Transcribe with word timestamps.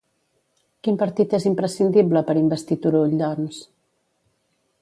Quin 0.87 0.97
partit 1.01 1.35
és 1.39 1.45
imprescindible 1.51 2.25
per 2.31 2.37
investir 2.41 2.81
Turull, 2.87 3.17
doncs? 3.23 3.63